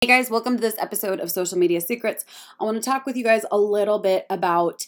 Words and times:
Hey 0.00 0.06
guys, 0.06 0.30
welcome 0.30 0.54
to 0.54 0.60
this 0.60 0.78
episode 0.78 1.18
of 1.18 1.28
Social 1.28 1.58
Media 1.58 1.80
Secrets. 1.80 2.24
I 2.60 2.64
want 2.64 2.76
to 2.76 2.80
talk 2.88 3.04
with 3.04 3.16
you 3.16 3.24
guys 3.24 3.44
a 3.50 3.58
little 3.58 3.98
bit 3.98 4.26
about 4.30 4.86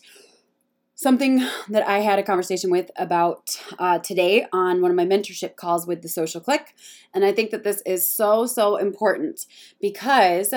something 0.95 1.45
that 1.69 1.85
I 1.85 1.99
had 1.99 2.21
a 2.21 2.23
conversation 2.23 2.71
with 2.71 2.93
about 2.95 3.61
uh, 3.81 3.99
today 3.99 4.47
on 4.53 4.81
one 4.81 4.93
of 4.93 4.97
my 4.97 5.05
mentorship 5.05 5.57
calls 5.57 5.85
with 5.85 6.03
the 6.03 6.09
Social 6.09 6.41
Click. 6.41 6.77
And 7.13 7.25
I 7.25 7.33
think 7.33 7.51
that 7.51 7.65
this 7.65 7.83
is 7.85 8.09
so, 8.09 8.47
so 8.47 8.77
important 8.77 9.47
because 9.81 10.55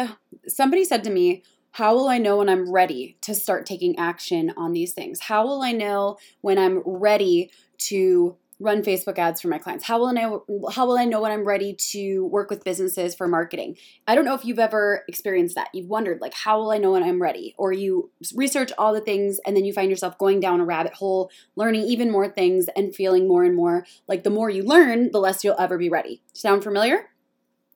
somebody 0.47 0.85
said 0.85 1.03
to 1.05 1.09
me, 1.09 1.41
How 1.71 1.95
will 1.95 2.07
I 2.07 2.19
know 2.19 2.37
when 2.37 2.47
I'm 2.47 2.71
ready 2.71 3.17
to 3.21 3.33
start 3.33 3.65
taking 3.65 3.97
action 3.97 4.53
on 4.55 4.71
these 4.71 4.93
things? 4.93 5.21
How 5.21 5.47
will 5.47 5.63
I 5.63 5.71
know 5.71 6.17
when 6.41 6.59
I'm 6.59 6.83
ready 6.85 7.49
to 7.85 8.37
run 8.63 8.81
Facebook 8.81 9.19
ads 9.19 9.41
for 9.41 9.49
my 9.49 9.57
clients? 9.57 9.85
How 9.85 9.99
will 9.99 10.07
I 10.07 10.13
know 10.13 10.45
how 10.71 10.87
will 10.87 10.97
I 10.97 11.05
know 11.05 11.21
when 11.21 11.31
I'm 11.31 11.45
ready 11.45 11.73
to 11.91 12.25
work 12.25 12.49
with 12.49 12.63
businesses 12.63 13.13
for 13.13 13.27
marketing? 13.27 13.77
I 14.07 14.15
don't 14.15 14.25
know 14.25 14.33
if 14.33 14.45
you've 14.45 14.59
ever 14.59 15.03
experienced 15.07 15.55
that. 15.55 15.69
You've 15.73 15.89
wondered 15.89 16.21
like 16.21 16.33
how 16.33 16.59
will 16.59 16.71
I 16.71 16.77
know 16.77 16.93
when 16.93 17.03
I'm 17.03 17.21
ready? 17.21 17.53
Or 17.57 17.73
you 17.73 18.11
research 18.33 18.71
all 18.77 18.93
the 18.93 19.01
things 19.01 19.39
and 19.45 19.55
then 19.55 19.65
you 19.65 19.73
find 19.73 19.89
yourself 19.89 20.17
going 20.17 20.39
down 20.39 20.61
a 20.61 20.65
rabbit 20.65 20.93
hole, 20.93 21.29
learning 21.55 21.83
even 21.83 22.09
more 22.09 22.27
things 22.27 22.67
and 22.75 22.95
feeling 22.95 23.27
more 23.27 23.43
and 23.43 23.55
more 23.55 23.85
like 24.07 24.23
the 24.23 24.29
more 24.29 24.49
you 24.49 24.63
learn, 24.63 25.11
the 25.11 25.19
less 25.19 25.43
you'll 25.43 25.59
ever 25.59 25.77
be 25.77 25.89
ready. 25.89 26.21
Sound 26.33 26.63
familiar? 26.63 27.09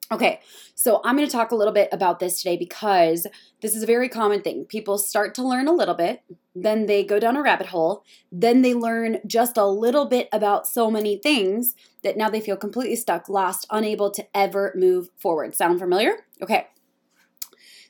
Okay, 0.10 0.40
so 0.74 1.02
I'm 1.04 1.18
going 1.18 1.28
to 1.28 1.32
talk 1.32 1.52
a 1.52 1.56
little 1.56 1.74
bit 1.74 1.90
about 1.92 2.20
this 2.20 2.42
today 2.42 2.56
because 2.56 3.28
this 3.62 3.76
is 3.76 3.84
a 3.84 3.88
very 3.88 4.08
common 4.08 4.42
thing. 4.42 4.64
People 4.64 4.98
start 4.98 5.36
to 5.36 5.46
learn 5.46 5.68
a 5.68 5.74
little 5.74 5.96
bit, 5.96 6.22
then 6.56 6.86
they 6.86 7.04
go 7.04 7.20
down 7.20 7.36
a 7.36 7.42
rabbit 7.42 7.68
hole, 7.68 8.06
then 8.32 8.62
they 8.62 8.74
learn 8.74 9.18
just 9.28 9.58
a 9.58 9.66
little 9.66 10.06
bit 10.06 10.30
about 10.32 10.66
so 10.66 10.90
many 10.90 11.18
things 11.18 11.76
that 12.04 12.16
now 12.16 12.30
they 12.30 12.40
feel 12.40 12.56
completely 12.56 12.96
stuck, 12.96 13.28
lost, 13.28 13.68
unable 13.70 14.10
to 14.12 14.26
ever 14.34 14.72
move 14.78 15.10
forward. 15.18 15.54
Sound 15.54 15.78
familiar? 15.78 16.14
Okay, 16.42 16.68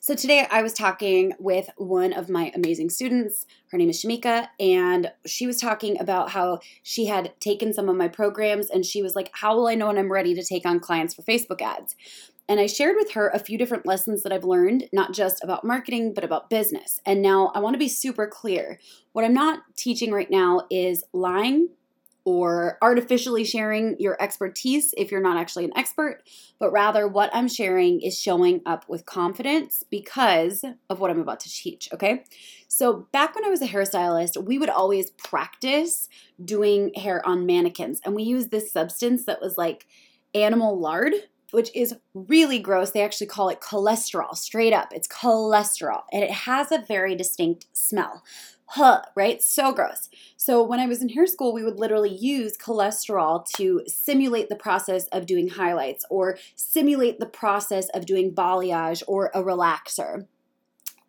so 0.08 0.16
today 0.16 0.48
I 0.50 0.62
was 0.62 0.72
talking 0.72 1.34
with 1.38 1.70
one 1.76 2.14
of 2.14 2.30
my 2.30 2.50
amazing 2.56 2.90
students. 2.91 3.46
Her 3.72 3.77
name 3.77 3.90
is 3.90 4.02
Shamika, 4.02 4.48
and 4.58 5.12
she 5.26 5.46
was 5.46 5.60
talking 5.60 5.99
about 5.99 6.30
how 6.30 6.60
she 6.82 7.08
had 7.08 7.34
taken 7.41 7.74
some 7.74 7.90
of 7.90 7.98
my 7.98 8.08
programs 8.08 8.70
and 8.70 8.86
she 8.86 9.04
was 9.04 9.18
like, 9.18 9.30
How 9.34 9.58
will 9.58 9.68
I 9.68 9.76
know 9.76 9.88
when 9.88 9.98
I'm 9.98 10.10
ready 10.10 10.34
to 10.34 10.46
take 10.46 10.66
on 10.66 10.80
clients 10.80 11.14
for 11.14 11.24
Facebook 11.24 11.62
ads? 11.62 11.98
And 12.48 12.58
I 12.58 12.68
shared 12.68 12.96
with 12.96 13.12
her 13.12 13.27
a 13.27 13.40
few 13.40 13.58
different 13.58 13.86
lessons 13.86 14.24
that 14.24 14.32
I've 14.32 14.46
learned, 14.46 14.88
not 14.94 15.14
just 15.14 15.44
about 15.44 15.66
marketing, 15.66 16.14
but 16.14 16.24
about 16.24 16.49
business. 16.49 17.02
And 17.05 17.21
now 17.21 17.52
I 17.54 17.60
want 17.60 17.74
to 17.74 17.77
be 17.77 17.90
super 17.90 18.27
clear. 18.27 18.80
What 19.12 19.26
I'm 19.26 19.34
not 19.34 19.64
teaching 19.76 20.14
right 20.14 20.32
now 20.32 20.62
is 20.71 21.04
lying 21.12 21.68
or 22.28 22.78
artificially 22.82 23.46
sharing 23.46 23.96
your 24.00 24.22
expertise 24.22 24.94
if 24.98 25.12
you're 25.12 25.22
not 25.22 25.38
actually 25.38 25.64
an 25.64 25.72
expert, 25.78 26.24
but 26.60 26.74
rather 26.74 27.08
what 27.08 27.30
I'm 27.34 27.48
sharing 27.48 28.02
is 28.02 28.20
showing 28.20 28.60
up 28.66 28.84
with 28.90 29.06
confidence 29.06 29.82
because 29.90 30.66
of 30.90 31.00
what 31.00 31.10
I'm 31.10 31.22
about 31.22 31.40
to 31.40 31.50
teach, 31.50 31.88
okay? 31.94 32.26
So, 32.68 33.08
back 33.14 33.34
when 33.34 33.46
I 33.46 33.50
was 33.50 33.62
a 33.62 33.68
hairstylist, 33.68 34.44
we 34.44 34.60
would 34.60 34.70
always 34.70 35.12
practice 35.12 36.10
doing 36.44 36.92
hair 36.96 37.26
on 37.26 37.46
mannequins, 37.46 38.02
and 38.04 38.14
we 38.14 38.24
used 38.24 38.52
this 38.52 38.74
substance 38.74 39.24
that 39.24 39.40
was 39.40 39.58
like 39.58 39.86
animal 40.36 40.78
lard. 40.78 41.14
Which 41.51 41.73
is 41.73 41.95
really 42.13 42.59
gross. 42.59 42.91
They 42.91 43.03
actually 43.03 43.27
call 43.27 43.49
it 43.49 43.62
cholesterol, 43.62 44.35
straight 44.35 44.73
up. 44.73 44.91
It's 44.93 45.07
cholesterol, 45.07 46.03
and 46.12 46.23
it 46.23 46.31
has 46.31 46.71
a 46.71 46.84
very 46.87 47.15
distinct 47.15 47.67
smell 47.73 48.23
huh, 48.67 49.01
right? 49.15 49.41
So 49.41 49.71
gross. 49.71 50.09
So 50.35 50.62
when 50.62 50.79
I 50.79 50.87
was 50.87 51.01
in 51.01 51.09
hair 51.09 51.25
school, 51.25 51.53
we 51.53 51.63
would 51.63 51.79
literally 51.79 52.13
use 52.13 52.57
cholesterol 52.57 53.45
to 53.55 53.81
simulate 53.87 54.49
the 54.49 54.55
process 54.55 55.07
of 55.07 55.25
doing 55.25 55.49
highlights 55.49 56.05
or 56.09 56.37
simulate 56.55 57.20
the 57.20 57.25
process 57.25 57.87
of 57.90 58.05
doing 58.05 58.34
balayage 58.34 59.03
or 59.07 59.31
a 59.34 59.41
relaxer. 59.41 60.27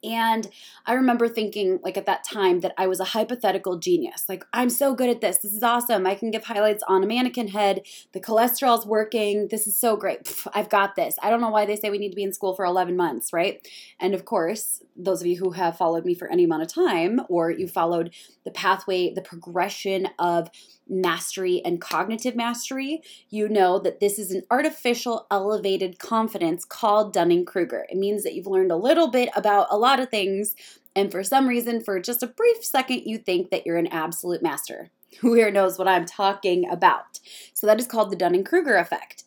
And 0.04 0.48
I 0.86 0.92
remember 0.92 1.28
thinking, 1.28 1.80
like 1.82 1.96
at 1.96 2.06
that 2.06 2.24
time, 2.24 2.60
that 2.60 2.72
I 2.78 2.86
was 2.86 3.00
a 3.00 3.04
hypothetical 3.04 3.78
genius. 3.78 4.28
Like, 4.28 4.44
I'm 4.52 4.70
so 4.70 4.94
good 4.94 5.10
at 5.10 5.20
this. 5.20 5.38
This 5.38 5.52
is 5.52 5.62
awesome. 5.62 6.06
I 6.06 6.14
can 6.14 6.30
give 6.30 6.44
highlights 6.44 6.84
on 6.86 7.02
a 7.02 7.06
mannequin 7.06 7.48
head. 7.48 7.82
The 8.12 8.20
cholesterol's 8.20 8.86
working. 8.86 9.48
This 9.48 9.66
is 9.66 9.76
so 9.76 9.96
great. 9.96 10.24
Pff, 10.24 10.46
I've 10.54 10.68
got 10.68 10.94
this. 10.94 11.16
I 11.22 11.30
don't 11.30 11.40
know 11.40 11.50
why 11.50 11.66
they 11.66 11.76
say 11.76 11.90
we 11.90 11.98
need 11.98 12.10
to 12.10 12.16
be 12.16 12.22
in 12.22 12.32
school 12.32 12.54
for 12.54 12.64
11 12.64 12.96
months, 12.96 13.32
right? 13.32 13.66
And 13.98 14.14
of 14.14 14.24
course, 14.24 14.82
those 14.96 15.20
of 15.20 15.26
you 15.26 15.36
who 15.36 15.50
have 15.50 15.76
followed 15.76 16.04
me 16.04 16.14
for 16.14 16.30
any 16.30 16.44
amount 16.44 16.62
of 16.62 16.68
time, 16.68 17.20
or 17.28 17.50
you 17.50 17.66
followed 17.66 18.14
the 18.44 18.50
pathway, 18.50 19.12
the 19.12 19.22
progression 19.22 20.08
of 20.18 20.50
mastery 20.88 21.62
and 21.64 21.80
cognitive 21.80 22.34
mastery, 22.34 23.02
you 23.30 23.48
know 23.48 23.78
that 23.78 24.00
this 24.00 24.18
is 24.18 24.30
an 24.30 24.42
artificial 24.50 25.26
elevated 25.30 25.98
confidence 25.98 26.64
called 26.64 27.12
Dunning 27.12 27.44
Kruger. 27.44 27.86
It 27.90 27.96
means 27.96 28.22
that 28.24 28.34
you've 28.34 28.46
learned 28.46 28.72
a 28.72 28.76
little 28.76 29.10
bit 29.10 29.28
about 29.36 29.68
a 29.70 29.78
lot 29.78 30.00
of 30.00 30.10
things, 30.10 30.54
and 30.94 31.12
for 31.12 31.22
some 31.22 31.46
reason, 31.46 31.82
for 31.82 32.00
just 32.00 32.22
a 32.22 32.26
brief 32.26 32.64
second, 32.64 33.02
you 33.04 33.18
think 33.18 33.50
that 33.50 33.66
you're 33.66 33.76
an 33.76 33.86
absolute 33.88 34.42
master. 34.42 34.90
Who 35.20 35.34
here 35.34 35.50
knows 35.50 35.78
what 35.78 35.88
I'm 35.88 36.06
talking 36.06 36.68
about? 36.68 37.20
So 37.54 37.66
that 37.66 37.80
is 37.80 37.86
called 37.86 38.10
the 38.10 38.16
Dunning 38.16 38.44
Kruger 38.44 38.76
effect. 38.76 39.24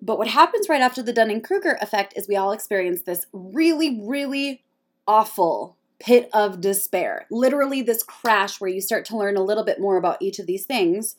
But 0.00 0.18
what 0.18 0.28
happens 0.28 0.68
right 0.68 0.82
after 0.82 1.02
the 1.02 1.12
Dunning 1.12 1.40
Kruger 1.40 1.78
effect 1.80 2.14
is 2.16 2.28
we 2.28 2.36
all 2.36 2.52
experience 2.52 3.02
this 3.02 3.26
really, 3.32 4.00
really 4.02 4.64
awful 5.06 5.76
pit 6.04 6.28
of 6.34 6.60
despair. 6.60 7.26
Literally, 7.30 7.80
this 7.80 8.02
crash 8.02 8.60
where 8.60 8.70
you 8.70 8.80
start 8.82 9.06
to 9.06 9.16
learn 9.16 9.38
a 9.38 9.42
little 9.42 9.64
bit 9.64 9.80
more 9.80 9.96
about 9.96 10.20
each 10.20 10.38
of 10.38 10.46
these 10.46 10.66
things. 10.66 11.16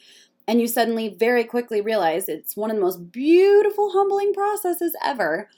And 0.47 0.61
you 0.61 0.67
suddenly 0.67 1.09
very 1.09 1.43
quickly 1.43 1.81
realize 1.81 2.29
it's 2.29 2.55
one 2.55 2.69
of 2.69 2.75
the 2.75 2.83
most 2.83 3.11
beautiful, 3.11 3.91
humbling 3.93 4.31
processes 4.31 4.95
ever. 5.03 5.49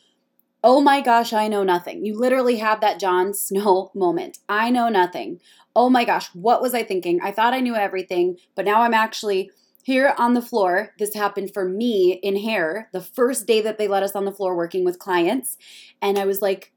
Oh 0.63 0.79
my 0.79 1.01
gosh, 1.01 1.33
I 1.33 1.49
know 1.49 1.63
nothing. 1.63 2.05
You 2.05 2.17
literally 2.17 2.57
have 2.57 2.79
that 2.79 3.01
Jon 3.01 3.33
Snow 3.33 3.91
moment. 3.95 4.37
I 4.47 4.69
know 4.69 4.87
nothing. 4.87 5.41
Oh 5.75 5.89
my 5.89 6.05
gosh, 6.05 6.29
what 6.33 6.61
was 6.61 6.73
I 6.73 6.83
thinking? 6.83 7.19
I 7.21 7.31
thought 7.31 7.53
I 7.53 7.59
knew 7.59 7.75
everything, 7.75 8.37
but 8.55 8.63
now 8.63 8.81
I'm 8.81 8.93
actually 8.93 9.51
here 9.83 10.15
on 10.17 10.35
the 10.35 10.41
floor. 10.41 10.93
This 10.99 11.13
happened 11.13 11.53
for 11.53 11.67
me 11.67 12.13
in 12.23 12.37
hair 12.37 12.89
the 12.93 13.01
first 13.01 13.45
day 13.45 13.59
that 13.61 13.77
they 13.77 13.89
let 13.89 14.03
us 14.03 14.15
on 14.15 14.23
the 14.23 14.31
floor 14.31 14.55
working 14.55 14.85
with 14.85 14.99
clients. 14.99 15.57
And 16.01 16.17
I 16.17 16.25
was 16.25 16.41
like, 16.41 16.71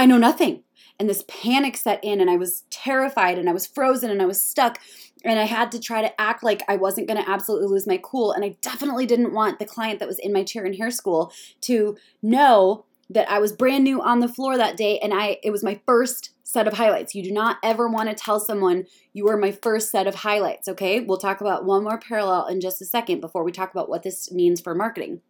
I 0.00 0.06
know 0.06 0.16
nothing 0.16 0.62
and 0.98 1.10
this 1.10 1.26
panic 1.28 1.76
set 1.76 2.02
in 2.02 2.22
and 2.22 2.30
I 2.30 2.36
was 2.36 2.62
terrified 2.70 3.36
and 3.36 3.50
I 3.50 3.52
was 3.52 3.66
frozen 3.66 4.10
and 4.10 4.22
I 4.22 4.24
was 4.24 4.42
stuck 4.42 4.80
and 5.26 5.38
I 5.38 5.44
had 5.44 5.70
to 5.72 5.78
try 5.78 6.00
to 6.00 6.18
act 6.18 6.42
like 6.42 6.62
I 6.68 6.76
wasn't 6.76 7.06
going 7.06 7.22
to 7.22 7.30
absolutely 7.30 7.68
lose 7.68 7.86
my 7.86 8.00
cool 8.02 8.32
and 8.32 8.42
I 8.42 8.56
definitely 8.62 9.04
didn't 9.04 9.34
want 9.34 9.58
the 9.58 9.66
client 9.66 9.98
that 9.98 10.08
was 10.08 10.18
in 10.18 10.32
my 10.32 10.42
chair 10.42 10.64
in 10.64 10.72
hair 10.72 10.90
school 10.90 11.34
to 11.62 11.98
know 12.22 12.86
that 13.10 13.30
I 13.30 13.40
was 13.40 13.52
brand 13.52 13.84
new 13.84 14.00
on 14.00 14.20
the 14.20 14.28
floor 14.28 14.56
that 14.56 14.78
day 14.78 14.98
and 15.00 15.12
I 15.12 15.36
it 15.42 15.50
was 15.50 15.62
my 15.62 15.78
first 15.84 16.30
set 16.44 16.66
of 16.66 16.72
highlights. 16.72 17.14
You 17.14 17.22
do 17.22 17.30
not 17.30 17.58
ever 17.62 17.86
want 17.86 18.08
to 18.08 18.14
tell 18.14 18.40
someone 18.40 18.86
you 19.12 19.26
were 19.26 19.36
my 19.36 19.52
first 19.52 19.90
set 19.90 20.06
of 20.06 20.14
highlights, 20.14 20.66
okay? 20.66 21.00
We'll 21.00 21.18
talk 21.18 21.42
about 21.42 21.66
one 21.66 21.84
more 21.84 21.98
parallel 21.98 22.46
in 22.46 22.62
just 22.62 22.80
a 22.80 22.86
second 22.86 23.20
before 23.20 23.44
we 23.44 23.52
talk 23.52 23.70
about 23.70 23.90
what 23.90 24.02
this 24.02 24.32
means 24.32 24.62
for 24.62 24.74
marketing. 24.74 25.20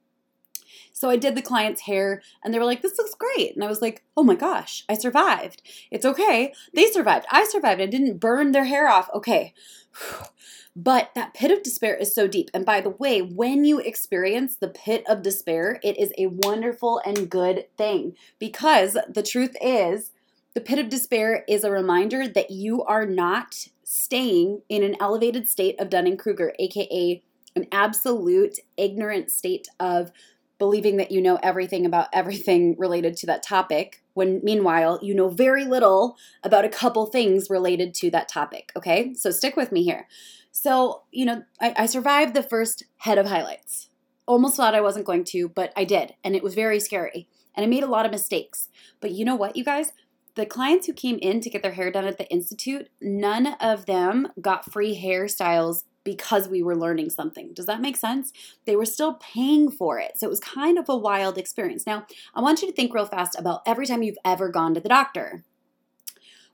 So 0.92 1.10
I 1.10 1.16
did 1.16 1.34
the 1.34 1.42
client's 1.42 1.82
hair 1.82 2.22
and 2.42 2.52
they 2.52 2.58
were 2.58 2.64
like, 2.64 2.82
this 2.82 2.98
looks 2.98 3.14
great. 3.14 3.54
And 3.54 3.64
I 3.64 3.68
was 3.68 3.82
like, 3.82 4.02
oh 4.16 4.22
my 4.22 4.34
gosh, 4.34 4.84
I 4.88 4.94
survived. 4.94 5.62
It's 5.90 6.04
okay. 6.04 6.52
They 6.74 6.86
survived. 6.86 7.26
I 7.30 7.44
survived. 7.44 7.80
I 7.80 7.86
didn't 7.86 8.18
burn 8.18 8.52
their 8.52 8.64
hair 8.64 8.88
off. 8.88 9.08
Okay. 9.14 9.54
But 10.76 11.10
that 11.16 11.34
pit 11.34 11.50
of 11.50 11.64
despair 11.64 11.96
is 11.96 12.14
so 12.14 12.28
deep. 12.28 12.48
And 12.54 12.64
by 12.64 12.80
the 12.80 12.90
way, 12.90 13.20
when 13.20 13.64
you 13.64 13.80
experience 13.80 14.54
the 14.54 14.68
pit 14.68 15.02
of 15.08 15.20
despair, 15.20 15.80
it 15.82 15.98
is 15.98 16.12
a 16.16 16.26
wonderful 16.28 17.02
and 17.04 17.28
good 17.28 17.66
thing 17.76 18.14
because 18.38 18.96
the 19.08 19.22
truth 19.24 19.56
is, 19.60 20.12
the 20.54 20.60
pit 20.60 20.78
of 20.78 20.88
despair 20.88 21.44
is 21.48 21.64
a 21.64 21.72
reminder 21.72 22.28
that 22.28 22.52
you 22.52 22.84
are 22.84 23.04
not 23.04 23.66
staying 23.82 24.62
in 24.68 24.84
an 24.84 24.96
elevated 25.00 25.48
state 25.48 25.74
of 25.80 25.90
Dunning 25.90 26.16
Kruger, 26.16 26.52
aka 26.60 27.20
an 27.56 27.66
absolute 27.72 28.58
ignorant 28.76 29.30
state 29.30 29.68
of 29.78 30.12
believing 30.60 30.98
that 30.98 31.10
you 31.10 31.20
know 31.20 31.40
everything 31.42 31.84
about 31.84 32.06
everything 32.12 32.76
related 32.78 33.16
to 33.16 33.26
that 33.26 33.42
topic, 33.42 34.04
when 34.14 34.40
meanwhile 34.44 35.00
you 35.02 35.12
know 35.12 35.28
very 35.28 35.64
little 35.64 36.16
about 36.44 36.64
a 36.64 36.68
couple 36.68 37.06
things 37.06 37.50
related 37.50 37.92
to 37.94 38.10
that 38.12 38.28
topic. 38.28 38.70
Okay, 38.76 39.12
so 39.14 39.32
stick 39.32 39.56
with 39.56 39.72
me 39.72 39.82
here. 39.82 40.06
So, 40.52 41.02
you 41.10 41.24
know, 41.24 41.42
I, 41.60 41.74
I 41.76 41.86
survived 41.86 42.34
the 42.34 42.42
first 42.42 42.84
head 42.98 43.18
of 43.18 43.26
highlights. 43.26 43.88
Almost 44.26 44.56
thought 44.56 44.74
I 44.74 44.80
wasn't 44.80 45.06
going 45.06 45.24
to, 45.24 45.48
but 45.48 45.72
I 45.76 45.84
did, 45.84 46.14
and 46.22 46.36
it 46.36 46.44
was 46.44 46.54
very 46.54 46.78
scary. 46.78 47.28
And 47.56 47.64
I 47.64 47.68
made 47.68 47.82
a 47.82 47.88
lot 47.88 48.06
of 48.06 48.12
mistakes. 48.12 48.68
But 49.00 49.10
you 49.10 49.24
know 49.24 49.34
what, 49.34 49.56
you 49.56 49.64
guys? 49.64 49.90
the 50.36 50.46
clients 50.46 50.86
who 50.86 50.92
came 50.92 51.18
in 51.20 51.40
to 51.40 51.50
get 51.50 51.62
their 51.62 51.72
hair 51.72 51.90
done 51.90 52.06
at 52.06 52.18
the 52.18 52.30
institute, 52.30 52.88
none 53.00 53.48
of 53.60 53.86
them 53.86 54.28
got 54.40 54.70
free 54.70 54.98
hairstyles 54.98 55.84
because 56.04 56.48
we 56.48 56.62
were 56.62 56.76
learning 56.76 57.10
something. 57.10 57.52
Does 57.52 57.66
that 57.66 57.80
make 57.80 57.96
sense? 57.96 58.32
They 58.64 58.76
were 58.76 58.86
still 58.86 59.14
paying 59.14 59.70
for 59.70 59.98
it. 59.98 60.18
So 60.18 60.26
it 60.26 60.30
was 60.30 60.40
kind 60.40 60.78
of 60.78 60.88
a 60.88 60.96
wild 60.96 61.36
experience. 61.36 61.86
Now, 61.86 62.06
I 62.34 62.40
want 62.40 62.62
you 62.62 62.68
to 62.68 62.74
think 62.74 62.94
real 62.94 63.06
fast 63.06 63.38
about 63.38 63.62
every 63.66 63.86
time 63.86 64.02
you've 64.02 64.16
ever 64.24 64.48
gone 64.48 64.74
to 64.74 64.80
the 64.80 64.88
doctor. 64.88 65.44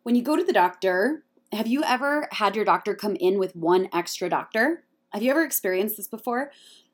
When 0.02 0.14
you 0.14 0.22
go 0.22 0.37
to 0.37 0.44
the 0.44 0.52
doctor, 0.52 1.25
have 1.52 1.66
you 1.66 1.82
ever 1.84 2.28
had 2.32 2.56
your 2.56 2.64
doctor 2.64 2.94
come 2.94 3.16
in 3.16 3.38
with 3.38 3.54
one 3.54 3.88
extra 3.93 4.28
doctor? 4.28 4.84
Have 5.12 5.22
you 5.22 5.31
ever 5.31 5.44
experienced 5.44 5.96
this 5.96 6.08
before? 6.08 6.50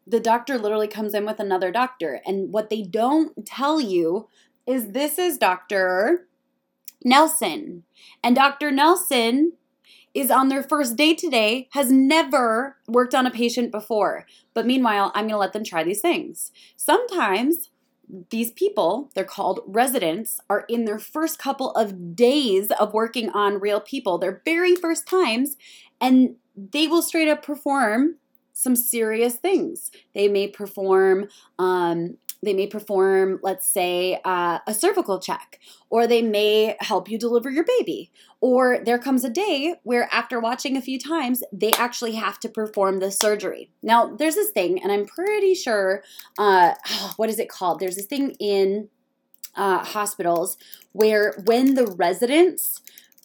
The 0.06 0.20
doctor 0.20 0.58
literally 0.58 0.88
comes 0.88 1.14
in 1.14 1.24
with 1.24 1.38
another 1.38 1.70
doctor, 1.70 2.20
and 2.26 2.52
what 2.52 2.70
they 2.70 2.82
don't 2.82 3.46
tell 3.46 3.80
you 3.80 4.28
is 4.66 4.88
this 4.88 5.18
is 5.18 5.38
Dr. 5.38 6.26
Nelson. 7.04 7.84
And 8.22 8.36
Dr. 8.36 8.70
Nelson 8.70 9.52
is 10.14 10.30
on 10.30 10.48
their 10.48 10.62
first 10.62 10.96
day 10.96 11.14
today, 11.14 11.68
has 11.72 11.90
never 11.90 12.76
worked 12.86 13.14
on 13.14 13.26
a 13.26 13.30
patient 13.30 13.70
before. 13.70 14.26
But 14.54 14.66
meanwhile, 14.66 15.10
I'm 15.14 15.24
going 15.24 15.32
to 15.32 15.38
let 15.38 15.52
them 15.52 15.64
try 15.64 15.82
these 15.84 16.00
things. 16.00 16.52
Sometimes 16.76 17.70
these 18.30 18.50
people, 18.50 19.10
they're 19.14 19.24
called 19.24 19.60
residents, 19.66 20.38
are 20.50 20.64
in 20.68 20.84
their 20.84 20.98
first 20.98 21.38
couple 21.38 21.70
of 21.72 22.14
days 22.14 22.70
of 22.72 22.92
working 22.92 23.30
on 23.30 23.60
real 23.60 23.80
people, 23.80 24.18
their 24.18 24.42
very 24.44 24.74
first 24.74 25.06
times, 25.06 25.56
and 26.00 26.36
they 26.54 26.86
will 26.86 27.02
straight 27.02 27.28
up 27.28 27.42
perform 27.42 28.16
some 28.52 28.76
serious 28.76 29.36
things. 29.36 29.90
They 30.14 30.28
may 30.28 30.46
perform 30.46 31.28
um, 31.58 32.18
they 32.42 32.52
may 32.52 32.66
perform, 32.66 33.38
let's 33.42 33.66
say, 33.66 34.20
uh, 34.24 34.58
a 34.66 34.74
cervical 34.74 35.20
check, 35.20 35.60
or 35.90 36.06
they 36.06 36.22
may 36.22 36.76
help 36.80 37.08
you 37.08 37.16
deliver 37.18 37.50
your 37.50 37.64
baby. 37.64 38.10
Or 38.40 38.80
there 38.84 38.98
comes 38.98 39.24
a 39.24 39.30
day 39.30 39.76
where, 39.84 40.08
after 40.12 40.40
watching 40.40 40.76
a 40.76 40.82
few 40.82 40.98
times, 40.98 41.44
they 41.52 41.70
actually 41.72 42.12
have 42.12 42.40
to 42.40 42.48
perform 42.48 42.98
the 42.98 43.12
surgery. 43.12 43.70
Now, 43.82 44.14
there's 44.16 44.34
this 44.34 44.50
thing, 44.50 44.82
and 44.82 44.90
I'm 44.90 45.06
pretty 45.06 45.54
sure, 45.54 46.02
uh, 46.38 46.74
what 47.16 47.30
is 47.30 47.38
it 47.38 47.48
called? 47.48 47.78
There's 47.78 47.96
this 47.96 48.06
thing 48.06 48.32
in 48.40 48.88
uh, 49.54 49.84
hospitals 49.84 50.56
where 50.92 51.34
when 51.44 51.74
the 51.74 51.86
residents 51.86 52.80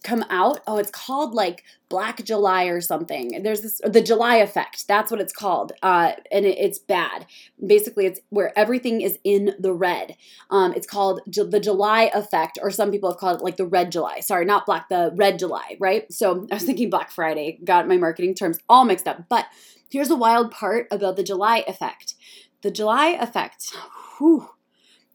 come 0.07 0.23
out. 0.29 0.61
Oh, 0.65 0.77
it's 0.77 0.89
called 0.89 1.33
like 1.33 1.65
Black 1.89 2.23
July 2.23 2.65
or 2.65 2.79
something. 2.79 3.43
There's 3.43 3.61
this 3.61 3.81
the 3.83 4.01
July 4.01 4.37
effect. 4.37 4.87
That's 4.87 5.11
what 5.11 5.19
it's 5.19 5.33
called, 5.33 5.73
uh, 5.83 6.13
and 6.31 6.45
it, 6.45 6.57
it's 6.57 6.79
bad. 6.79 7.25
Basically, 7.65 8.05
it's 8.05 8.21
where 8.29 8.57
everything 8.57 9.01
is 9.01 9.19
in 9.25 9.53
the 9.59 9.73
red. 9.73 10.15
Um, 10.49 10.73
it's 10.73 10.87
called 10.87 11.19
Ju- 11.29 11.49
the 11.49 11.59
July 11.59 12.09
effect, 12.13 12.57
or 12.61 12.71
some 12.71 12.89
people 12.89 13.11
have 13.11 13.19
called 13.19 13.41
it 13.41 13.43
like 13.43 13.57
the 13.57 13.65
Red 13.65 13.91
July. 13.91 14.21
Sorry, 14.21 14.45
not 14.45 14.65
Black, 14.65 14.87
the 14.87 15.11
Red 15.15 15.39
July. 15.39 15.75
Right. 15.79 16.11
So 16.11 16.47
I 16.51 16.55
was 16.55 16.63
thinking 16.63 16.89
Black 16.89 17.11
Friday. 17.11 17.59
Got 17.63 17.87
my 17.87 17.97
marketing 17.97 18.33
terms 18.33 18.59
all 18.69 18.85
mixed 18.85 19.07
up. 19.07 19.27
But 19.27 19.47
here's 19.89 20.07
the 20.07 20.15
wild 20.15 20.51
part 20.51 20.87
about 20.89 21.17
the 21.17 21.23
July 21.23 21.65
effect. 21.67 22.15
The 22.61 22.71
July 22.71 23.09
effect. 23.09 23.75
Whew, 24.17 24.49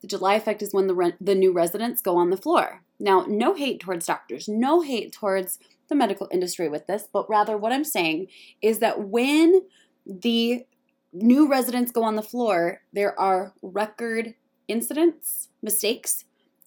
the 0.02 0.06
July 0.06 0.34
effect 0.34 0.62
is 0.62 0.74
when 0.74 0.86
the, 0.86 0.94
re- 0.94 1.14
the 1.20 1.34
new 1.34 1.52
residents 1.52 2.02
go 2.02 2.16
on 2.16 2.30
the 2.30 2.36
floor. 2.36 2.82
Now, 3.02 3.26
no 3.28 3.54
hate 3.54 3.80
towards 3.80 4.06
doctors, 4.06 4.46
no 4.46 4.80
hate 4.80 5.12
towards 5.12 5.58
the 5.88 5.96
medical 5.96 6.28
industry 6.30 6.68
with 6.68 6.86
this, 6.86 7.08
but 7.12 7.28
rather 7.28 7.58
what 7.58 7.72
I'm 7.72 7.82
saying 7.82 8.28
is 8.62 8.78
that 8.78 9.08
when 9.08 9.62
the 10.06 10.64
new 11.12 11.50
residents 11.50 11.90
go 11.90 12.04
on 12.04 12.14
the 12.14 12.22
floor, 12.22 12.82
there 12.92 13.18
are 13.18 13.54
record 13.60 14.34
incidents, 14.68 15.48
mistakes, 15.60 16.26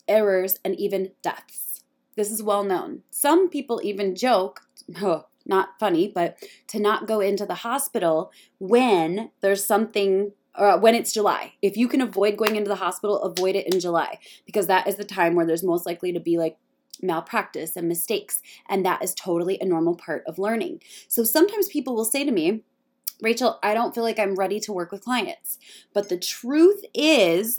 errors, 0.10 0.60
and 0.66 0.76
even 0.76 1.14
deaths. 1.22 1.86
This 2.18 2.30
is 2.30 2.44
well 2.44 2.66
known. 2.66 3.04
Some 3.12 3.50
people 3.50 3.80
even 3.82 4.14
joke, 4.14 4.60
oh, 5.02 5.28
not 5.46 5.80
funny, 5.80 6.12
but 6.14 6.38
to 6.68 6.82
not 6.82 7.08
go 7.08 7.22
into 7.22 7.46
the 7.46 7.56
hospital 7.56 8.30
when 8.60 9.32
there's 9.40 9.64
something 9.64 10.34
uh, 10.58 10.78
when 10.78 10.96
it's 10.96 11.14
July. 11.14 11.54
If 11.62 11.78
you 11.78 11.88
can 11.88 12.02
avoid 12.02 12.38
going 12.38 12.56
into 12.56 12.70
the 12.70 12.76
hospital, 12.76 13.22
avoid 13.22 13.56
it 13.56 13.72
in 13.72 13.80
July 13.80 14.20
because 14.46 14.68
that 14.68 14.88
is 14.88 14.96
the 14.96 15.04
time 15.04 15.36
where 15.36 15.46
there's 15.46 15.64
most 15.64 15.86
likely 15.86 16.12
to 16.14 16.20
be 16.20 16.38
like 16.38 16.58
malpractice 17.02 17.76
and 17.76 17.88
mistakes. 17.88 18.42
And 18.70 18.86
that 18.86 19.04
is 19.04 19.14
totally 19.14 19.58
a 19.60 19.66
normal 19.66 19.96
part 19.96 20.24
of 20.28 20.40
learning. 20.40 20.82
So 21.08 21.24
sometimes 21.24 21.68
people 21.68 21.96
will 21.96 22.06
say 22.06 22.24
to 22.24 22.32
me, 22.32 22.64
Rachel, 23.22 23.60
I 23.64 23.74
don't 23.74 23.96
feel 23.96 24.04
like 24.04 24.20
I'm 24.20 24.36
ready 24.36 24.60
to 24.62 24.74
work 24.74 24.92
with 24.92 25.04
clients. 25.04 25.58
But 25.94 26.10
the 26.10 26.18
truth 26.18 26.84
is, 26.94 27.58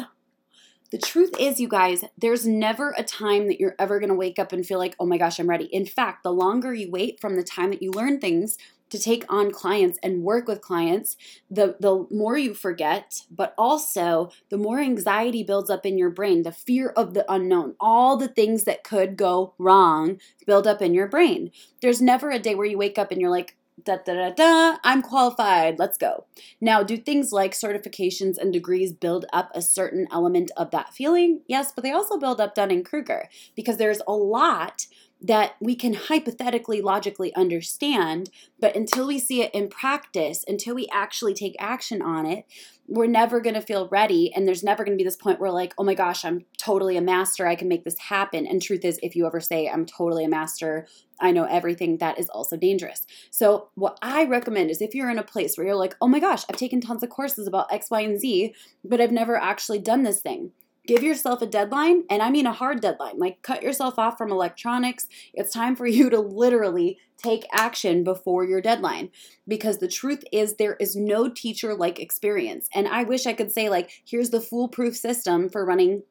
the 0.93 0.99
truth 0.99 1.33
is, 1.41 1.59
you 1.59 1.69
guys, 1.69 2.05
there's 2.17 2.47
never 2.47 2.95
a 2.97 3.03
time 3.03 3.49
that 3.49 3.59
you're 3.59 3.75
ever 3.79 3.99
going 3.99 4.11
to 4.11 4.15
wake 4.15 4.39
up 4.39 4.53
and 4.53 4.65
feel 4.65 4.79
like, 4.79 4.95
oh 5.01 5.07
my 5.07 5.19
gosh, 5.19 5.41
I'm 5.41 5.49
ready. 5.49 5.65
In 5.65 5.87
fact, 5.87 6.23
the 6.23 6.33
longer 6.33 6.75
you 6.75 6.91
wait 6.91 7.21
from 7.21 7.37
the 7.37 7.43
time 7.43 7.71
that 7.71 7.83
you 7.83 7.91
learn 7.91 8.21
things 8.21 8.57
to 8.91 8.99
take 8.99 9.25
on 9.29 9.51
clients 9.51 9.99
and 10.03 10.23
work 10.23 10.47
with 10.47 10.61
clients, 10.61 11.17
the, 11.51 11.77
the 11.81 12.07
more 12.11 12.39
you 12.39 12.55
forget, 12.55 13.23
but 13.31 13.55
also 13.59 14.31
the 14.49 14.59
more 14.59 14.81
anxiety 14.81 15.43
builds 15.43 15.71
up 15.71 15.85
in 15.85 15.99
your 15.99 16.11
brain, 16.11 16.43
the 16.43 16.53
fear 16.53 16.91
of 16.91 17.15
the 17.15 17.31
unknown, 17.33 17.75
all 17.81 18.17
the 18.17 18.29
things 18.29 18.65
that 18.65 18.85
could 18.85 19.17
go 19.17 19.55
wrong 19.59 20.21
build 20.47 20.67
up 20.67 20.81
in 20.81 20.95
your 20.95 21.09
brain. 21.09 21.51
There's 21.83 22.01
never 22.01 22.31
a 22.31 22.39
day 22.39 22.55
where 22.55 22.67
you 22.67 22.79
wake 22.79 22.99
up 22.99 23.11
and 23.11 23.21
you're 23.21 23.31
like, 23.31 23.57
da 23.85 23.97
da 24.05 24.15
da 24.15 24.31
da, 24.31 24.79
I'm 24.85 25.03
qualified, 25.03 25.79
let's 25.79 25.99
go. 25.99 26.25
Now, 26.61 26.83
do 26.83 26.97
things 26.97 27.33
like 27.33 27.53
certifications 27.53 28.39
and 28.39 28.53
degrees 28.53 28.93
build 28.93 29.27
up 29.33 29.51
a 29.55 29.61
certain 29.61 30.09
element 30.11 30.51
of 30.57 30.71
that 30.71 30.95
feeling? 30.95 31.43
Yes, 31.47 31.73
but 31.73 31.85
they 31.85 31.93
also 31.93 32.19
build 32.19 32.41
up 32.41 32.55
Dunning 32.55 32.85
Kruger 32.85 33.29
because 33.55 33.77
there's 33.77 34.01
a 34.09 34.13
lot 34.13 34.87
that 35.21 35.57
we 35.61 35.75
can 35.75 35.95
hypothetically 35.95 36.83
logically 36.83 37.35
understand, 37.35 38.31
but 38.61 38.77
until 38.77 39.07
we 39.07 39.19
see 39.19 39.43
it 39.43 39.55
in 39.55 39.69
practice, 39.69 40.45
until 40.47 40.75
we 40.75 40.89
actually 40.93 41.33
take 41.35 41.57
action 41.59 42.03
on 42.03 42.27
it, 42.27 42.45
we're 42.87 43.07
never 43.07 43.41
going 43.41 43.55
to 43.55 43.61
feel 43.61 43.89
ready. 43.89 44.33
And 44.33 44.47
there's 44.47 44.63
never 44.63 44.85
going 44.85 44.97
to 44.97 45.03
be 45.03 45.07
this 45.07 45.17
point 45.17 45.41
where, 45.41 45.51
like, 45.51 45.75
oh 45.79 45.85
my 45.85 45.95
gosh, 45.95 46.25
I'm 46.25 46.45
totally 46.59 46.97
a 46.97 47.03
master. 47.03 47.47
I 47.47 47.57
can 47.57 47.67
make 47.67 47.85
this 47.85 47.99
happen. 47.99 48.47
And 48.47 48.63
truth 48.63 48.85
is, 48.85 49.01
if 49.03 49.17
you 49.17 49.27
ever 49.27 49.41
say, 49.41 49.69
I'm 49.69 49.87
totally 49.87 50.25
a 50.25 50.29
master, 50.29 50.87
I 51.21 51.33
know 51.33 51.45
everything, 51.45 51.97
that 51.99 52.19
is 52.19 52.29
also 52.29 52.57
dangerous. 52.57 53.07
So, 53.31 53.71
what 53.75 53.99
I 54.03 54.25
recommend 54.27 54.71
is 54.71 54.83
if 54.83 54.95
you're 54.95 55.11
in 55.11 55.19
a 55.19 55.25
place 55.25 55.57
where 55.57 55.67
you're 55.67 55.77
like, 55.77 55.97
oh 56.01 56.09
my 56.09 56.21
gosh, 56.21 56.45
I've 56.49 56.59
taken 56.59 56.81
tons 56.81 57.03
of 57.03 57.09
courses 57.09 57.47
about 57.47 57.73
X, 57.73 57.91
Y, 57.91 58.01
and 58.03 58.21
Z, 58.21 58.55
but 58.85 59.01
I've 59.01 59.13
never 59.13 59.37
actually 59.37 59.79
done 59.79 60.03
this 60.03 60.21
thing 60.21 60.53
give 60.87 61.03
yourself 61.03 61.43
a 61.43 61.47
deadline 61.47 62.05
and 62.09 62.23
i 62.23 62.31
mean 62.31 62.47
a 62.47 62.53
hard 62.53 62.81
deadline 62.81 63.19
like 63.19 63.43
cut 63.43 63.63
yourself 63.63 63.99
off 63.99 64.19
from 64.19 64.31
electronics. 64.31 65.09
It's 65.35 65.53
time 65.53 65.77
for 65.77 65.87
you 65.97 66.11
to 66.11 66.21
literally 66.21 66.99
take 67.17 67.47
action 67.53 68.05
before 68.05 68.45
your 68.45 68.61
deadline 68.61 69.11
because 69.49 69.79
the 69.79 69.89
truth 69.89 70.23
is 70.33 70.55
there 70.55 70.77
is 70.77 70.95
no 70.95 71.29
teacher 71.29 71.75
like 71.75 71.99
experience. 71.99 72.69
And 72.75 72.89
i 72.89 73.03
wish 73.03 73.27
i 73.27 73.33
could 73.33 73.53
say 73.53 73.69
like 73.69 73.91
here's 74.05 74.31
the 74.31 74.41
foolproof 74.41 74.97
system 74.97 75.49
for 75.49 75.65
running 75.65 76.03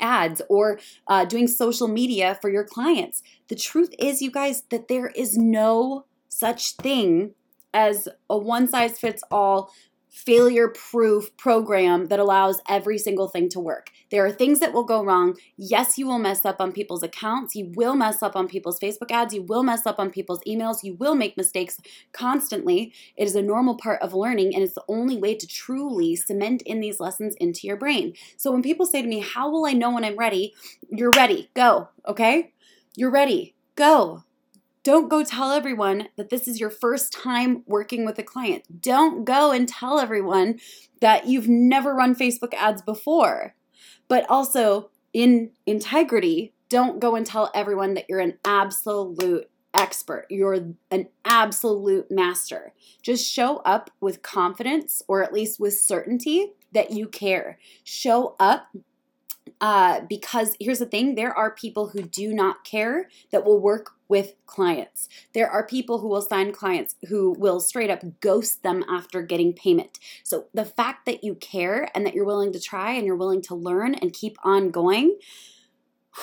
ads 0.00 0.42
or 0.48 0.80
uh, 1.06 1.24
doing 1.24 1.46
social 1.46 1.88
media 1.88 2.36
for 2.40 2.50
your 2.50 2.64
clients. 2.64 3.22
The 3.48 3.54
truth 3.54 3.94
is 3.98 4.22
you 4.22 4.30
guys 4.30 4.64
that 4.70 4.88
there 4.88 5.08
is 5.08 5.36
no 5.36 6.06
such 6.28 6.72
thing 6.72 7.34
as 7.72 8.08
a 8.30 8.36
one 8.38 8.66
size 8.68 8.98
fits 8.98 9.22
all 9.30 9.72
failure 10.14 10.68
proof 10.68 11.36
program 11.36 12.06
that 12.06 12.20
allows 12.20 12.60
every 12.68 12.96
single 12.96 13.26
thing 13.26 13.48
to 13.48 13.58
work. 13.58 13.90
There 14.12 14.24
are 14.24 14.30
things 14.30 14.60
that 14.60 14.72
will 14.72 14.84
go 14.84 15.04
wrong. 15.04 15.36
Yes, 15.56 15.98
you 15.98 16.06
will 16.06 16.20
mess 16.20 16.44
up 16.44 16.60
on 16.60 16.70
people's 16.70 17.02
accounts. 17.02 17.56
You 17.56 17.72
will 17.74 17.96
mess 17.96 18.22
up 18.22 18.36
on 18.36 18.46
people's 18.46 18.78
Facebook 18.78 19.10
ads. 19.10 19.34
You 19.34 19.42
will 19.42 19.64
mess 19.64 19.86
up 19.86 19.98
on 19.98 20.10
people's 20.10 20.38
emails. 20.46 20.84
You 20.84 20.94
will 20.94 21.16
make 21.16 21.36
mistakes 21.36 21.80
constantly. 22.12 22.92
It 23.16 23.26
is 23.26 23.34
a 23.34 23.42
normal 23.42 23.76
part 23.76 24.00
of 24.02 24.14
learning, 24.14 24.54
and 24.54 24.62
it's 24.62 24.74
the 24.74 24.84
only 24.88 25.16
way 25.16 25.34
to 25.34 25.48
truly 25.48 26.14
cement 26.14 26.62
in 26.62 26.78
these 26.78 27.00
lessons 27.00 27.34
into 27.40 27.66
your 27.66 27.76
brain. 27.76 28.14
So 28.36 28.52
when 28.52 28.62
people 28.62 28.86
say 28.86 29.02
to 29.02 29.08
me, 29.08 29.18
How 29.18 29.50
will 29.50 29.66
I 29.66 29.72
know 29.72 29.90
when 29.90 30.04
I'm 30.04 30.16
ready? 30.16 30.54
You're 30.90 31.12
ready. 31.16 31.50
Go, 31.54 31.88
okay? 32.06 32.52
You're 32.94 33.10
ready. 33.10 33.56
Go. 33.74 34.22
Don't 34.84 35.08
go 35.08 35.24
tell 35.24 35.50
everyone 35.50 36.08
that 36.16 36.28
this 36.28 36.46
is 36.46 36.60
your 36.60 36.68
first 36.68 37.10
time 37.10 37.62
working 37.66 38.04
with 38.04 38.18
a 38.18 38.22
client. 38.22 38.82
Don't 38.82 39.24
go 39.24 39.50
and 39.50 39.66
tell 39.66 39.98
everyone 39.98 40.60
that 41.00 41.26
you've 41.26 41.48
never 41.48 41.94
run 41.94 42.14
Facebook 42.14 42.52
ads 42.52 42.82
before. 42.82 43.54
But 44.08 44.28
also, 44.28 44.90
in 45.14 45.52
integrity, 45.64 46.52
don't 46.68 47.00
go 47.00 47.16
and 47.16 47.24
tell 47.24 47.50
everyone 47.54 47.94
that 47.94 48.04
you're 48.10 48.20
an 48.20 48.38
absolute 48.44 49.48
expert. 49.72 50.26
You're 50.28 50.74
an 50.90 51.08
absolute 51.24 52.10
master. 52.10 52.74
Just 53.02 53.26
show 53.30 53.58
up 53.58 53.90
with 54.00 54.20
confidence 54.20 55.02
or 55.08 55.22
at 55.22 55.32
least 55.32 55.58
with 55.58 55.78
certainty 55.78 56.52
that 56.72 56.90
you 56.90 57.08
care. 57.08 57.58
Show 57.84 58.36
up 58.38 58.68
uh, 59.64 60.02
because 60.10 60.54
here's 60.60 60.78
the 60.78 60.84
thing 60.84 61.14
there 61.14 61.32
are 61.32 61.50
people 61.50 61.88
who 61.88 62.02
do 62.02 62.34
not 62.34 62.64
care 62.64 63.08
that 63.32 63.46
will 63.46 63.58
work 63.58 63.92
with 64.08 64.34
clients. 64.44 65.08
There 65.32 65.48
are 65.48 65.66
people 65.66 66.00
who 66.00 66.08
will 66.08 66.20
sign 66.20 66.52
clients 66.52 66.96
who 67.08 67.32
will 67.38 67.60
straight 67.60 67.88
up 67.88 68.20
ghost 68.20 68.62
them 68.62 68.84
after 68.90 69.22
getting 69.22 69.54
payment. 69.54 69.98
So 70.22 70.48
the 70.52 70.66
fact 70.66 71.06
that 71.06 71.24
you 71.24 71.36
care 71.36 71.88
and 71.94 72.04
that 72.04 72.12
you're 72.12 72.26
willing 72.26 72.52
to 72.52 72.60
try 72.60 72.92
and 72.92 73.06
you're 73.06 73.16
willing 73.16 73.40
to 73.40 73.54
learn 73.54 73.94
and 73.94 74.12
keep 74.12 74.36
on 74.44 74.70
going, 74.70 75.16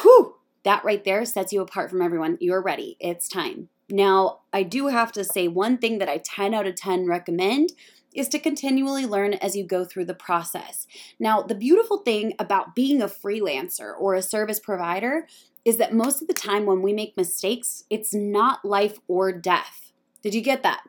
whew, 0.03 0.35
that 0.61 0.85
right 0.85 1.03
there 1.03 1.25
sets 1.25 1.51
you 1.51 1.61
apart 1.61 1.89
from 1.89 2.03
everyone. 2.03 2.37
You're 2.39 2.61
ready. 2.61 2.95
It's 2.99 3.27
time. 3.27 3.69
Now, 3.89 4.41
I 4.53 4.61
do 4.61 4.89
have 4.89 5.11
to 5.13 5.23
say 5.23 5.47
one 5.47 5.79
thing 5.79 5.97
that 5.97 6.07
I 6.07 6.21
10 6.23 6.53
out 6.53 6.67
of 6.67 6.75
10 6.75 7.07
recommend 7.07 7.71
is 8.13 8.27
to 8.29 8.39
continually 8.39 9.05
learn 9.05 9.33
as 9.35 9.55
you 9.55 9.65
go 9.65 9.85
through 9.85 10.05
the 10.05 10.13
process. 10.13 10.87
Now, 11.19 11.41
the 11.41 11.55
beautiful 11.55 11.99
thing 11.99 12.33
about 12.39 12.75
being 12.75 13.01
a 13.01 13.07
freelancer 13.07 13.93
or 13.97 14.13
a 14.13 14.21
service 14.21 14.59
provider 14.59 15.27
is 15.63 15.77
that 15.77 15.93
most 15.93 16.21
of 16.21 16.27
the 16.27 16.33
time 16.33 16.65
when 16.65 16.81
we 16.81 16.93
make 16.93 17.15
mistakes, 17.15 17.83
it's 17.89 18.13
not 18.13 18.65
life 18.65 18.99
or 19.07 19.31
death. 19.31 19.91
Did 20.21 20.33
you 20.33 20.41
get 20.41 20.63
that? 20.63 20.83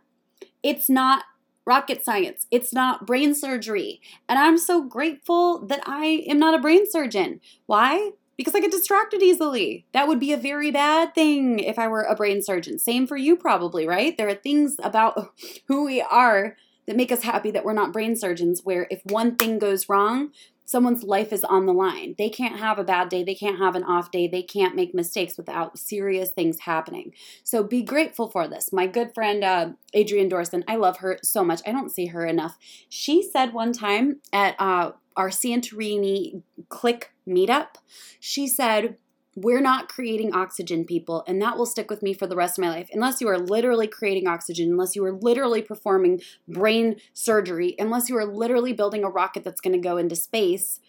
It's 0.63 0.89
not 0.89 1.25
rocket 1.65 2.05
science. 2.05 2.47
It's 2.51 2.73
not 2.73 3.07
brain 3.07 3.35
surgery. 3.35 4.01
And 4.29 4.39
I'm 4.39 4.59
so 4.59 4.83
grateful 4.83 5.65
that 5.67 5.83
I 5.87 6.25
am 6.29 6.39
not 6.39 6.55
a 6.55 6.61
brain 6.61 6.91
surgeon. 6.91 7.41
Why? 7.67 8.13
Because 8.37 8.55
I 8.55 8.61
get 8.61 8.73
distracted 8.73 9.23
easily. 9.23 9.87
That 9.93 10.09
would 10.09 10.19
be 10.19 10.33
a 10.33 10.39
very 10.39 10.71
bad 10.71 11.15
thing 11.15 11.59
if 11.59 11.79
I 11.79 11.87
were 11.87 12.03
a 12.03 12.17
brain 12.17 12.43
surgeon. 12.43 12.79
Same 12.79 13.07
for 13.07 13.17
you, 13.17 13.37
probably, 13.37 13.87
right? 13.87 14.17
There 14.17 14.29
are 14.29 14.35
things 14.35 14.77
about 14.83 15.33
who 15.69 15.85
we 15.85 16.01
are 16.01 16.57
that 16.93 16.97
make 16.99 17.11
us 17.11 17.23
happy 17.23 17.51
that 17.51 17.65
we're 17.65 17.73
not 17.73 17.91
brain 17.91 18.15
surgeons, 18.15 18.61
where 18.65 18.87
if 18.91 19.01
one 19.07 19.35
thing 19.37 19.59
goes 19.59 19.89
wrong, 19.89 20.31
someone's 20.67 21.03
life 21.03 21.33
is 21.33 21.43
on 21.43 21.65
the 21.65 21.73
line. 21.73 22.15
They 22.19 22.29
can't 22.29 22.59
have 22.59 22.79
a 22.79 22.85
bad 22.85 23.09
day, 23.09 23.25
they 23.25 23.35
can't 23.35 23.57
have 23.57 23.75
an 23.75 23.83
off 23.83 24.11
day, 24.11 24.29
they 24.29 24.43
can't 24.43 24.77
make 24.77 24.95
mistakes 24.95 25.39
without 25.39 25.79
serious 25.79 26.33
things 26.33 26.61
happening. 26.61 27.15
So 27.45 27.65
be 27.65 27.83
grateful 27.83 28.29
for 28.29 28.47
this. 28.47 28.75
My 28.75 28.87
good 28.87 29.15
friend 29.15 29.43
uh, 29.43 29.71
Adrienne 29.97 30.29
Dorson, 30.29 30.65
I 30.69 30.77
love 30.77 30.99
her 30.99 31.19
so 31.23 31.43
much. 31.43 31.63
I 31.67 31.73
don't 31.73 31.91
see 31.91 32.07
her 32.07 32.27
enough. 32.27 32.59
She 32.91 33.23
said 33.23 33.55
one 33.55 33.73
time 33.73 34.21
at 34.31 34.55
uh, 34.59 34.93
our 35.17 35.31
Santorini 35.31 36.43
Click 36.69 37.13
meetup, 37.27 37.77
she 38.21 38.47
said, 38.47 38.99
we're 39.35 39.63
not 39.63 39.89
creating 39.89 40.35
oxygen, 40.35 40.85
people, 40.85 41.25
and 41.27 41.41
that 41.41 41.57
will 41.57 41.67
stick 41.67 41.91
with 41.91 42.03
me 42.03 42.13
for 42.13 42.27
the 42.27 42.37
rest 42.37 42.59
of 42.59 42.65
my 42.65 42.71
life. 42.71 42.89
Unless 42.93 43.21
you 43.21 43.29
are 43.29 43.39
literally 43.39 43.87
creating 43.87 44.27
oxygen, 44.27 44.71
unless 44.71 44.95
you 44.95 45.05
are 45.05 45.13
literally 45.13 45.63
performing 45.63 46.21
brain 46.47 46.97
surgery, 47.15 47.75
unless 47.79 48.09
you 48.09 48.17
are 48.19 48.27
literally 48.27 48.73
building 48.73 49.05
a 49.05 49.09
rocket 49.09 49.43
that's 49.43 49.61
going 49.61 49.73
to 49.73 49.79
go 49.79 49.97
into 49.97 50.17
space, 50.17 50.81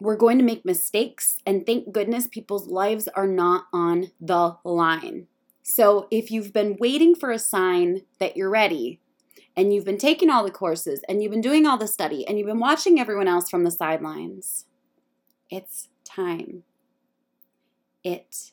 we're 0.00 0.16
going 0.16 0.38
to 0.38 0.44
make 0.44 0.64
mistakes. 0.64 1.36
And 1.44 1.66
thank 1.66 1.92
goodness 1.92 2.28
people's 2.28 2.68
lives 2.68 3.08
are 3.08 3.26
not 3.26 3.64
on 3.72 4.10
the 4.20 4.56
line. 4.64 5.26
So 5.62 6.08
if 6.10 6.30
you've 6.30 6.54
been 6.54 6.78
waiting 6.80 7.14
for 7.14 7.30
a 7.30 7.38
sign 7.38 8.02
that 8.18 8.36
you're 8.36 8.50
ready, 8.50 9.00
and 9.56 9.74
you've 9.74 9.84
been 9.84 9.98
taking 9.98 10.30
all 10.30 10.44
the 10.44 10.50
courses, 10.50 11.02
and 11.08 11.22
you've 11.22 11.32
been 11.32 11.42
doing 11.42 11.66
all 11.66 11.76
the 11.76 11.86
study, 11.86 12.26
and 12.26 12.38
you've 12.38 12.46
been 12.46 12.60
watching 12.60 12.98
everyone 12.98 13.28
else 13.28 13.50
from 13.50 13.64
the 13.64 13.70
sidelines, 13.70 14.64
it's 15.50 15.88
time 16.04 16.62
it 18.04 18.52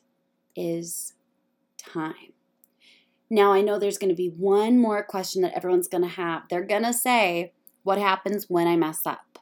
is 0.54 1.14
time. 1.76 2.32
Now, 3.30 3.52
I 3.52 3.60
know 3.60 3.78
there's 3.78 3.98
going 3.98 4.10
to 4.10 4.16
be 4.16 4.28
one 4.28 4.78
more 4.78 5.02
question 5.02 5.42
that 5.42 5.54
everyone's 5.54 5.88
going 5.88 6.02
to 6.02 6.08
have. 6.08 6.42
They're 6.48 6.64
going 6.64 6.84
to 6.84 6.94
say, 6.94 7.52
What 7.82 7.98
happens 7.98 8.46
when 8.48 8.66
I 8.66 8.76
mess 8.76 9.06
up? 9.06 9.38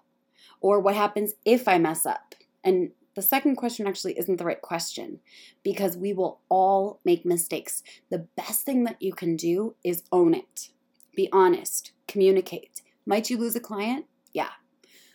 Or 0.60 0.80
what 0.80 0.96
happens 0.96 1.34
if 1.44 1.68
I 1.68 1.78
mess 1.78 2.04
up? 2.04 2.34
And 2.64 2.90
the 3.14 3.22
second 3.22 3.56
question 3.56 3.86
actually 3.86 4.18
isn't 4.18 4.36
the 4.36 4.44
right 4.44 4.60
question 4.60 5.20
because 5.62 5.96
we 5.96 6.12
will 6.12 6.40
all 6.48 7.00
make 7.04 7.24
mistakes. 7.24 7.82
The 8.10 8.26
best 8.36 8.64
thing 8.64 8.84
that 8.84 9.00
you 9.00 9.12
can 9.12 9.36
do 9.36 9.74
is 9.82 10.02
own 10.12 10.34
it. 10.34 10.70
Be 11.14 11.28
honest, 11.32 11.92
communicate. 12.06 12.82
Might 13.06 13.30
you 13.30 13.38
lose 13.38 13.56
a 13.56 13.60
client? 13.60 14.04
Yeah. 14.32 14.50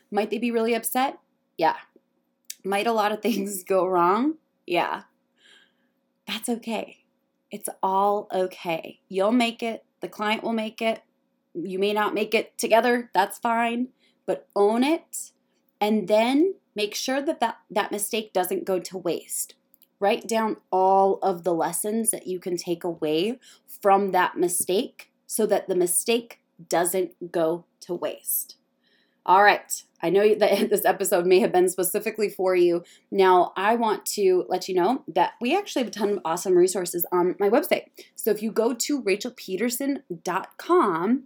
Might 0.09 0.31
they 0.31 0.39
be 0.39 0.49
really 0.49 0.73
upset? 0.73 1.19
Yeah. 1.57 1.75
Might 2.63 2.87
a 2.87 2.91
lot 2.91 3.11
of 3.11 3.21
things 3.21 3.63
go 3.63 3.85
wrong? 3.85 4.35
Yeah. 4.65 5.03
That's 6.27 6.49
okay. 6.49 7.05
It's 7.49 7.69
all 7.83 8.27
okay. 8.33 8.99
You'll 9.09 9.31
make 9.31 9.61
it. 9.61 9.83
The 10.01 10.07
client 10.07 10.43
will 10.43 10.53
make 10.53 10.81
it. 10.81 11.01
You 11.53 11.79
may 11.79 11.93
not 11.93 12.13
make 12.13 12.33
it 12.33 12.57
together. 12.57 13.09
That's 13.13 13.37
fine. 13.37 13.89
But 14.25 14.47
own 14.55 14.83
it 14.83 15.31
and 15.81 16.07
then 16.07 16.55
make 16.75 16.95
sure 16.95 17.21
that 17.21 17.39
that, 17.39 17.57
that 17.69 17.91
mistake 17.91 18.31
doesn't 18.31 18.65
go 18.65 18.79
to 18.79 18.97
waste. 18.97 19.55
Write 19.99 20.27
down 20.27 20.57
all 20.71 21.19
of 21.21 21.43
the 21.43 21.53
lessons 21.53 22.11
that 22.11 22.27
you 22.27 22.39
can 22.39 22.55
take 22.55 22.83
away 22.83 23.39
from 23.81 24.11
that 24.11 24.37
mistake 24.37 25.11
so 25.27 25.45
that 25.47 25.67
the 25.67 25.75
mistake 25.75 26.39
doesn't 26.69 27.31
go 27.31 27.65
to 27.81 27.93
waste. 27.93 28.55
All 29.25 29.43
right. 29.43 29.83
I 30.01 30.09
know 30.09 30.33
that 30.35 30.69
this 30.69 30.85
episode 30.85 31.25
may 31.25 31.39
have 31.39 31.51
been 31.51 31.67
specifically 31.69 32.29
for 32.29 32.55
you. 32.55 32.83
Now, 33.09 33.53
I 33.55 33.75
want 33.75 34.05
to 34.07 34.45
let 34.49 34.67
you 34.67 34.75
know 34.75 35.03
that 35.07 35.33
we 35.39 35.57
actually 35.57 35.83
have 35.83 35.89
a 35.89 35.91
ton 35.91 36.09
of 36.11 36.19
awesome 36.25 36.57
resources 36.57 37.05
on 37.11 37.35
my 37.39 37.49
website. 37.49 37.85
So 38.15 38.31
if 38.31 38.41
you 38.41 38.51
go 38.51 38.73
to 38.73 39.01
rachelpedersen.com, 39.01 41.23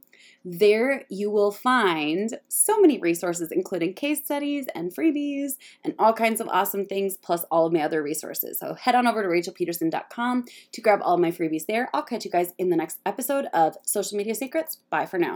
there 0.47 1.05
you 1.09 1.31
will 1.31 1.51
find 1.51 2.37
so 2.47 2.79
many 2.79 2.99
resources, 2.99 3.51
including 3.51 3.95
case 3.95 4.23
studies 4.23 4.67
and 4.75 4.93
freebies 4.93 5.53
and 5.83 5.95
all 5.97 6.13
kinds 6.13 6.39
of 6.39 6.47
awesome 6.49 6.85
things, 6.85 7.17
plus 7.17 7.43
all 7.49 7.65
of 7.65 7.73
my 7.73 7.81
other 7.81 8.03
resources. 8.03 8.59
So 8.59 8.75
head 8.75 8.93
on 8.93 9.07
over 9.07 9.23
to 9.23 9.27
rachelpedersen.com 9.27 10.45
to 10.71 10.81
grab 10.81 10.99
all 11.03 11.15
of 11.15 11.19
my 11.19 11.31
freebies 11.31 11.65
there. 11.65 11.89
I'll 11.93 12.03
catch 12.03 12.25
you 12.25 12.31
guys 12.31 12.53
in 12.59 12.69
the 12.69 12.75
next 12.75 12.99
episode 13.07 13.47
of 13.53 13.75
Social 13.83 14.17
Media 14.17 14.35
Secrets. 14.35 14.77
Bye 14.91 15.07
for 15.07 15.17
now. 15.17 15.33